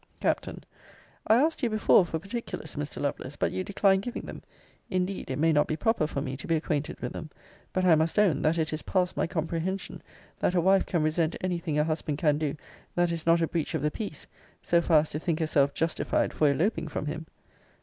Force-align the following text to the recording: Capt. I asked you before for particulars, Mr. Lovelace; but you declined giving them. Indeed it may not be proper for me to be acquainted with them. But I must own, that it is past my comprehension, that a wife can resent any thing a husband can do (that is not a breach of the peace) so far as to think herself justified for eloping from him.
Capt. 0.19 0.47
I 1.27 1.35
asked 1.35 1.61
you 1.61 1.69
before 1.69 2.07
for 2.07 2.17
particulars, 2.17 2.75
Mr. 2.75 2.99
Lovelace; 2.99 3.35
but 3.35 3.51
you 3.51 3.63
declined 3.63 4.01
giving 4.01 4.23
them. 4.23 4.41
Indeed 4.89 5.29
it 5.29 5.37
may 5.37 5.53
not 5.53 5.67
be 5.67 5.77
proper 5.77 6.07
for 6.07 6.23
me 6.23 6.35
to 6.37 6.47
be 6.47 6.55
acquainted 6.55 6.99
with 7.01 7.13
them. 7.13 7.29
But 7.71 7.85
I 7.85 7.93
must 7.93 8.17
own, 8.17 8.41
that 8.41 8.57
it 8.57 8.73
is 8.73 8.81
past 8.81 9.15
my 9.15 9.27
comprehension, 9.27 10.01
that 10.39 10.55
a 10.55 10.59
wife 10.61 10.87
can 10.87 11.03
resent 11.03 11.35
any 11.39 11.59
thing 11.59 11.77
a 11.77 11.83
husband 11.83 12.17
can 12.17 12.39
do 12.39 12.57
(that 12.95 13.11
is 13.11 13.27
not 13.27 13.41
a 13.41 13.47
breach 13.47 13.75
of 13.75 13.83
the 13.83 13.91
peace) 13.91 14.25
so 14.59 14.81
far 14.81 15.01
as 15.01 15.11
to 15.11 15.19
think 15.19 15.39
herself 15.39 15.71
justified 15.71 16.33
for 16.33 16.49
eloping 16.49 16.87
from 16.89 17.05
him. 17.05 17.27